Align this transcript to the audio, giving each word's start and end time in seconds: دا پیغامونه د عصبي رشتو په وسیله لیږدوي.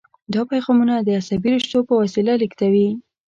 دا 0.33 0.41
پیغامونه 0.51 0.93
د 0.99 1.09
عصبي 1.19 1.49
رشتو 1.55 1.79
په 1.87 1.93
وسیله 2.01 2.33
لیږدوي. 2.41 2.89